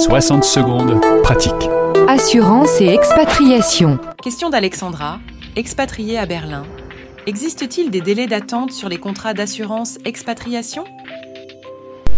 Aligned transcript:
60 0.00 0.44
secondes, 0.44 0.98
pratique. 1.22 1.68
Assurance 2.08 2.80
et 2.80 2.86
expatriation. 2.86 3.98
Question 4.22 4.48
d'Alexandra, 4.48 5.20
expatriée 5.56 6.16
à 6.16 6.24
Berlin. 6.24 6.62
Existe-t-il 7.26 7.90
des 7.90 8.00
délais 8.00 8.26
d'attente 8.26 8.72
sur 8.72 8.88
les 8.88 8.96
contrats 8.96 9.34
d'assurance 9.34 9.98
expatriation? 10.06 10.84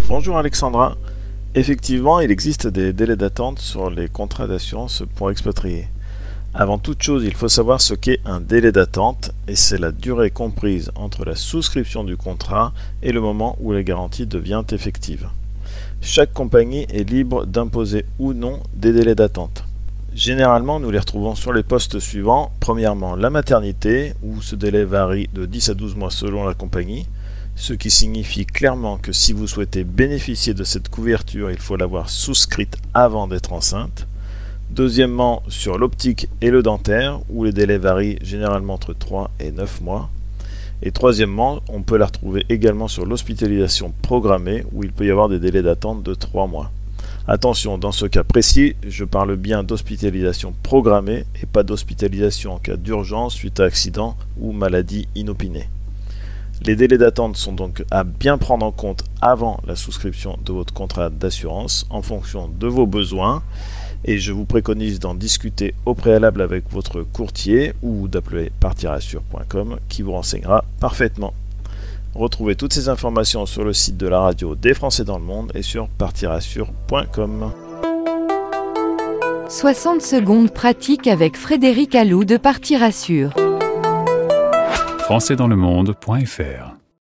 Bonjour 0.06 0.38
Alexandra. 0.38 0.96
Effectivement, 1.56 2.20
il 2.20 2.30
existe 2.30 2.68
des 2.68 2.92
délais 2.92 3.16
d'attente 3.16 3.58
sur 3.58 3.90
les 3.90 4.06
contrats 4.06 4.46
d'assurance 4.46 5.02
pour 5.16 5.32
expatriés. 5.32 5.88
Avant 6.54 6.78
toute 6.78 7.02
chose, 7.02 7.24
il 7.24 7.34
faut 7.34 7.48
savoir 7.48 7.80
ce 7.80 7.94
qu'est 7.94 8.20
un 8.24 8.38
délai 8.40 8.70
d'attente 8.70 9.32
et 9.48 9.56
c'est 9.56 9.78
la 9.78 9.90
durée 9.90 10.30
comprise 10.30 10.92
entre 10.94 11.24
la 11.24 11.34
souscription 11.34 12.04
du 12.04 12.16
contrat 12.16 12.72
et 13.02 13.10
le 13.10 13.20
moment 13.20 13.56
où 13.60 13.72
la 13.72 13.82
garantie 13.82 14.26
devient 14.26 14.62
effective. 14.70 15.28
Chaque 16.00 16.32
compagnie 16.32 16.86
est 16.93 17.09
libre 17.09 17.46
d'imposer 17.46 18.05
ou 18.19 18.33
non 18.33 18.60
des 18.74 18.92
délais 18.92 19.15
d'attente. 19.15 19.65
Généralement, 20.15 20.79
nous 20.79 20.91
les 20.91 20.98
retrouvons 20.98 21.34
sur 21.34 21.52
les 21.52 21.62
postes 21.62 21.98
suivants. 21.98 22.52
Premièrement, 22.60 23.16
la 23.16 23.30
maternité, 23.30 24.12
où 24.23 24.43
ce 24.43 24.56
délai 24.56 24.84
varie 24.84 25.30
de 25.32 25.46
10 25.46 25.70
à 25.70 25.74
12 25.74 25.96
mois 25.96 26.10
selon 26.10 26.45
la 26.45 26.52
compagnie, 26.52 27.06
ce 27.56 27.73
qui 27.73 27.91
signifie 27.91 28.45
clairement 28.45 28.98
que 28.98 29.12
si 29.12 29.32
vous 29.32 29.46
souhaitez 29.46 29.84
bénéficier 29.84 30.52
de 30.52 30.65
cette 30.65 30.88
couverture, 30.88 31.51
il 31.51 31.59
faut 31.59 31.77
l'avoir 31.77 32.10
souscrite 32.10 32.77
avant 32.93 33.27
d'être 33.27 33.52
enceinte. 33.52 34.07
Deuxièmement, 34.70 35.43
sur 35.48 35.79
l'optique 35.79 36.29
et 36.41 36.51
le 36.51 36.62
dentaire, 36.62 37.20
où 37.30 37.45
les 37.45 37.52
délais 37.52 37.79
varient 37.79 38.18
généralement 38.23 38.74
entre 38.74 38.95
3 38.95 39.30
et 39.41 39.51
9 39.51 39.80
mois. 39.82 40.10
Et 40.82 40.91
troisièmement, 40.91 41.60
on 41.68 41.82
peut 41.82 41.96
la 41.96 42.06
retrouver 42.06 42.45
également 42.48 42.88
sur 42.88 43.06
l'hospitalisation 43.06 43.92
programmée, 44.02 44.64
où 44.73 44.82
il 44.82 44.92
peut 44.92 45.06
y 45.06 45.10
avoir 45.10 45.28
des 45.28 45.38
délais 45.38 45.62
d'attente 45.62 46.02
de 46.02 46.14
3 46.14 46.48
mois. 46.48 46.73
Attention, 47.28 47.78
dans 47.78 47.92
ce 47.92 48.06
cas 48.06 48.24
précis, 48.24 48.74
je 48.88 49.04
parle 49.04 49.37
bien 49.37 49.62
d'hospitalisation 49.62 50.52
programmée 50.65 51.24
et 51.40 51.46
pas 51.46 51.62
d'hospitalisation 51.62 52.54
en 52.54 52.59
cas 52.59 52.76
d'urgence 52.76 53.34
suite 53.34 53.60
à 53.60 53.65
accident 53.65 54.16
ou 54.40 54.51
maladie 54.51 55.07
inopinée. 55.15 55.68
Les 56.65 56.74
délais 56.74 56.98
d'attente 56.98 57.37
sont 57.37 57.52
donc 57.52 57.85
à 57.92 58.02
bien 58.02 58.38
prendre 58.38 58.66
en 58.66 58.73
compte 58.73 59.04
avant 59.20 59.60
la 59.66 59.76
souscription 59.76 60.37
de 60.45 60.52
votre 60.52 60.74
contrat 60.74 61.10
d'assurance 61.10 61.87
en 61.90 62.02
fonction 62.02 62.48
de 62.48 62.66
vos 62.66 62.87
besoins 62.87 63.42
et 64.04 64.19
je 64.19 64.32
vous 64.32 64.44
préconise 64.44 64.98
d'en 64.98 65.14
discuter 65.14 65.75
au 65.86 65.94
préalable 65.94 66.42
avec 66.42 66.64
votre 66.70 67.03
courtier 67.03 67.72
ou 67.82 68.08
d'appeler 68.08 68.50
partirassure.com 68.60 69.78
qui 69.88 70.03
vous 70.03 70.12
renseignera 70.12 70.64
parfaitement. 70.81 71.34
Retrouvez 72.14 72.56
toutes 72.56 72.75
ces 72.75 72.88
informations 72.88 73.47
sur 73.47 73.64
le 73.64 73.72
site 73.72 73.97
de 73.97 74.06
la 74.06 74.20
radio 74.20 74.54
des 74.54 74.75
Français 74.75 75.04
dans 75.04 75.19
le 75.19 75.25
monde 75.25 75.50
et 75.54 75.62
sur 75.62 75.88
partirassure.com. 75.88 77.53
60 79.48 80.03
secondes 80.03 80.53
pratique 80.53 81.06
avec 81.06 81.36
Frédéric 81.36 81.94
Allou 81.94 82.25
de 82.25 82.36
Partirassure. 82.36 83.32
Françaisdanslemonde.fr 85.00 86.81